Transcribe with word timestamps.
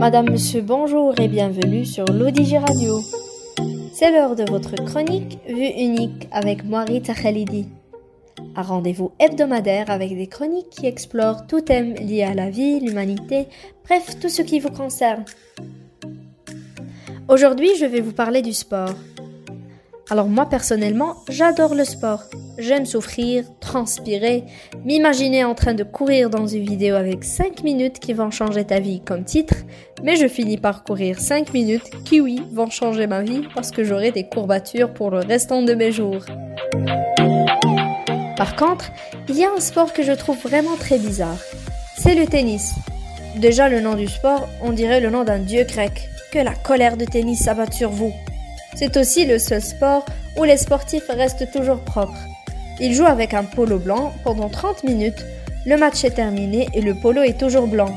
Madame, 0.00 0.30
Monsieur, 0.30 0.62
bonjour 0.62 1.12
et 1.20 1.28
bienvenue 1.28 1.84
sur 1.84 2.06
l'Odigi 2.06 2.56
Radio. 2.56 3.02
C'est 3.92 4.10
l'heure 4.10 4.34
de 4.34 4.50
votre 4.50 4.74
chronique 4.86 5.38
Vue 5.46 5.68
unique 5.78 6.26
avec 6.32 6.62
Rita 6.62 7.12
Khalidi. 7.12 7.68
Un 8.56 8.62
rendez-vous 8.62 9.12
hebdomadaire 9.18 9.90
avec 9.90 10.16
des 10.16 10.26
chroniques 10.26 10.70
qui 10.70 10.86
explorent 10.86 11.46
tout 11.46 11.60
thème 11.60 11.92
lié 11.96 12.22
à 12.22 12.32
la 12.32 12.48
vie, 12.48 12.80
l'humanité, 12.80 13.46
bref, 13.84 14.18
tout 14.18 14.30
ce 14.30 14.40
qui 14.40 14.58
vous 14.58 14.70
concerne. 14.70 15.26
Aujourd'hui, 17.28 17.68
je 17.78 17.84
vais 17.84 18.00
vous 18.00 18.14
parler 18.14 18.40
du 18.40 18.54
sport. 18.54 18.94
Alors 20.10 20.26
moi 20.26 20.46
personnellement, 20.46 21.14
j'adore 21.28 21.76
le 21.76 21.84
sport. 21.84 22.24
J'aime 22.58 22.84
souffrir, 22.84 23.44
transpirer, 23.60 24.42
m'imaginer 24.84 25.44
en 25.44 25.54
train 25.54 25.72
de 25.72 25.84
courir 25.84 26.30
dans 26.30 26.48
une 26.48 26.64
vidéo 26.64 26.96
avec 26.96 27.22
5 27.22 27.62
minutes 27.62 28.00
qui 28.00 28.12
vont 28.12 28.32
changer 28.32 28.64
ta 28.64 28.80
vie 28.80 29.00
comme 29.00 29.22
titre, 29.22 29.54
mais 30.02 30.16
je 30.16 30.26
finis 30.26 30.58
par 30.58 30.82
courir 30.82 31.20
5 31.20 31.54
minutes 31.54 31.88
qui 32.04 32.20
oui 32.20 32.42
vont 32.50 32.70
changer 32.70 33.06
ma 33.06 33.22
vie 33.22 33.42
parce 33.54 33.70
que 33.70 33.84
j'aurai 33.84 34.10
des 34.10 34.24
courbatures 34.24 34.92
pour 34.92 35.12
le 35.12 35.20
restant 35.20 35.62
de 35.62 35.74
mes 35.74 35.92
jours. 35.92 36.24
Par 38.36 38.56
contre, 38.56 38.90
il 39.28 39.36
y 39.36 39.44
a 39.44 39.52
un 39.56 39.60
sport 39.60 39.92
que 39.92 40.02
je 40.02 40.12
trouve 40.12 40.38
vraiment 40.38 40.76
très 40.76 40.98
bizarre. 40.98 41.38
C'est 41.96 42.16
le 42.16 42.26
tennis. 42.26 42.74
Déjà 43.36 43.68
le 43.68 43.80
nom 43.80 43.94
du 43.94 44.08
sport, 44.08 44.48
on 44.60 44.72
dirait 44.72 45.00
le 45.00 45.10
nom 45.10 45.22
d'un 45.22 45.38
dieu 45.38 45.62
grec. 45.62 46.08
Que 46.32 46.40
la 46.40 46.54
colère 46.54 46.96
de 46.96 47.04
tennis 47.04 47.44
s'abatte 47.44 47.74
sur 47.74 47.90
vous. 47.90 48.12
C'est 48.76 48.96
aussi 48.96 49.26
le 49.26 49.38
seul 49.38 49.62
sport 49.62 50.04
où 50.38 50.44
les 50.44 50.56
sportifs 50.56 51.08
restent 51.08 51.50
toujours 51.52 51.80
propres. 51.80 52.18
Ils 52.80 52.94
jouent 52.94 53.06
avec 53.06 53.34
un 53.34 53.44
polo 53.44 53.78
blanc 53.78 54.12
pendant 54.24 54.48
30 54.48 54.84
minutes. 54.84 55.24
Le 55.66 55.76
match 55.76 56.04
est 56.04 56.12
terminé 56.12 56.68
et 56.72 56.80
le 56.80 56.94
polo 56.94 57.22
est 57.22 57.38
toujours 57.38 57.66
blanc. 57.66 57.94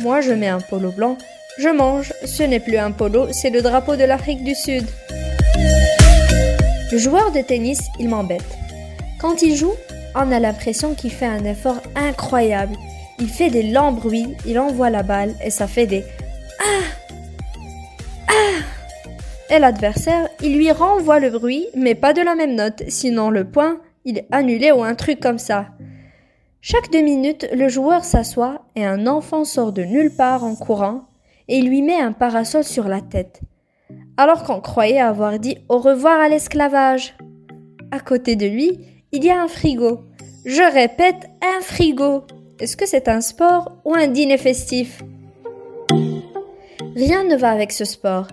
Moi, 0.00 0.20
je 0.20 0.32
mets 0.32 0.48
un 0.48 0.60
polo 0.60 0.90
blanc. 0.90 1.18
Je 1.58 1.68
mange. 1.68 2.12
Ce 2.24 2.42
n'est 2.42 2.60
plus 2.60 2.78
un 2.78 2.92
polo, 2.92 3.28
c'est 3.30 3.50
le 3.50 3.60
drapeau 3.60 3.96
de 3.96 4.04
l'Afrique 4.04 4.42
du 4.42 4.54
Sud. 4.54 4.86
Le 6.90 6.98
joueur 6.98 7.30
de 7.32 7.40
tennis, 7.40 7.80
il 7.98 8.08
m'embête. 8.08 8.58
Quand 9.20 9.42
il 9.42 9.54
joue, 9.54 9.74
on 10.14 10.32
a 10.32 10.40
l'impression 10.40 10.94
qu'il 10.94 11.10
fait 11.10 11.26
un 11.26 11.44
effort 11.44 11.80
incroyable. 11.94 12.76
Il 13.18 13.28
fait 13.28 13.50
des 13.50 13.62
lents 13.62 13.92
bruits, 13.92 14.34
il 14.46 14.58
envoie 14.58 14.90
la 14.90 15.02
balle 15.02 15.34
et 15.44 15.50
ça 15.50 15.66
fait 15.66 15.86
des 15.86 16.04
Ah 16.58 17.01
l'adversaire, 19.58 20.28
il 20.42 20.56
lui 20.56 20.70
renvoie 20.70 21.20
le 21.20 21.30
bruit, 21.30 21.66
mais 21.74 21.94
pas 21.94 22.12
de 22.12 22.22
la 22.22 22.34
même 22.34 22.54
note, 22.54 22.82
sinon 22.88 23.30
le 23.30 23.44
point, 23.44 23.80
il 24.04 24.18
est 24.18 24.26
annulé 24.30 24.72
ou 24.72 24.82
un 24.82 24.94
truc 24.94 25.20
comme 25.20 25.38
ça. 25.38 25.66
Chaque 26.60 26.90
deux 26.92 27.02
minutes, 27.02 27.48
le 27.52 27.68
joueur 27.68 28.04
s'assoit 28.04 28.62
et 28.76 28.84
un 28.84 29.06
enfant 29.06 29.44
sort 29.44 29.72
de 29.72 29.82
nulle 29.82 30.14
part 30.14 30.44
en 30.44 30.54
courant 30.54 31.02
et 31.48 31.58
il 31.58 31.68
lui 31.68 31.82
met 31.82 32.00
un 32.00 32.12
parasol 32.12 32.64
sur 32.64 32.88
la 32.88 33.00
tête. 33.00 33.40
Alors 34.16 34.44
qu'on 34.44 34.60
croyait 34.60 35.00
avoir 35.00 35.38
dit 35.38 35.58
au 35.68 35.78
revoir 35.78 36.20
à 36.20 36.28
l'esclavage. 36.28 37.16
À 37.90 37.98
côté 37.98 38.36
de 38.36 38.46
lui, 38.46 38.78
il 39.10 39.24
y 39.24 39.30
a 39.30 39.42
un 39.42 39.48
frigo. 39.48 40.00
Je 40.44 40.62
répète, 40.62 41.28
un 41.42 41.60
frigo. 41.60 42.22
Est-ce 42.60 42.76
que 42.76 42.86
c'est 42.86 43.08
un 43.08 43.20
sport 43.20 43.76
ou 43.84 43.94
un 43.94 44.06
dîner 44.06 44.38
festif? 44.38 45.02
Rien 46.94 47.24
ne 47.24 47.36
va 47.36 47.50
avec 47.50 47.72
ce 47.72 47.84
sport. 47.84 48.28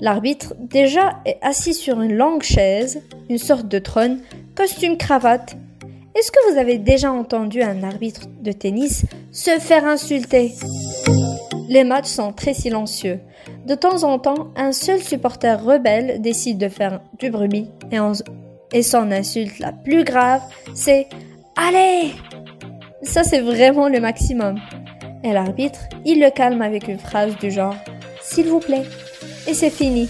L'arbitre, 0.00 0.54
déjà, 0.58 1.20
est 1.24 1.38
assis 1.40 1.74
sur 1.74 2.00
une 2.00 2.14
longue 2.14 2.42
chaise, 2.42 3.02
une 3.28 3.38
sorte 3.38 3.68
de 3.68 3.78
trône, 3.78 4.20
costume 4.54 4.96
cravate. 4.96 5.56
Est-ce 6.16 6.32
que 6.32 6.52
vous 6.52 6.58
avez 6.58 6.78
déjà 6.78 7.12
entendu 7.12 7.62
un 7.62 7.82
arbitre 7.82 8.22
de 8.40 8.52
tennis 8.52 9.04
se 9.30 9.58
faire 9.58 9.84
insulter? 9.84 10.52
Les 11.68 11.84
matchs 11.84 12.08
sont 12.08 12.32
très 12.32 12.54
silencieux. 12.54 13.20
De 13.66 13.74
temps 13.74 14.02
en 14.02 14.18
temps, 14.18 14.48
un 14.56 14.72
seul 14.72 15.00
supporter 15.00 15.62
rebelle 15.62 16.20
décide 16.20 16.58
de 16.58 16.68
faire 16.68 17.00
du 17.18 17.30
bruit 17.30 17.68
et, 17.90 17.98
et 18.72 18.82
son 18.82 19.10
insulte 19.10 19.58
la 19.58 19.72
plus 19.72 20.04
grave, 20.04 20.42
c'est 20.74 21.08
Allez 21.56 22.12
Ça, 23.02 23.22
c'est 23.22 23.40
vraiment 23.40 23.88
le 23.88 24.00
maximum. 24.00 24.58
Et 25.22 25.32
l'arbitre, 25.32 25.80
il 26.04 26.20
le 26.20 26.30
calme 26.30 26.62
avec 26.62 26.88
une 26.88 26.98
phrase 26.98 27.36
du 27.38 27.50
genre 27.50 27.76
S'il 28.20 28.46
vous 28.46 28.60
plaît 28.60 28.84
et 29.46 29.54
c'est 29.54 29.70
fini. 29.70 30.08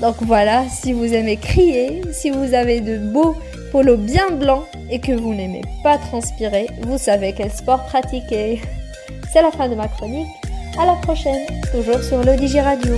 Donc 0.00 0.16
voilà, 0.20 0.64
si 0.68 0.92
vous 0.92 1.12
aimez 1.14 1.36
crier, 1.36 2.02
si 2.12 2.30
vous 2.30 2.52
avez 2.54 2.80
de 2.80 2.98
beaux 2.98 3.34
polos 3.72 3.98
bien 3.98 4.30
blancs 4.30 4.64
et 4.90 5.00
que 5.00 5.12
vous 5.12 5.34
n'aimez 5.34 5.62
pas 5.82 5.98
transpirer, 5.98 6.66
vous 6.82 6.98
savez 6.98 7.34
quel 7.36 7.50
sport 7.50 7.84
pratiquer. 7.86 8.60
C'est 9.32 9.42
la 9.42 9.50
fin 9.50 9.68
de 9.68 9.74
ma 9.74 9.88
chronique. 9.88 10.28
À 10.78 10.84
la 10.84 10.94
prochaine, 10.94 11.46
toujours 11.72 12.02
sur 12.02 12.22
le 12.22 12.62
Radio. 12.62 12.92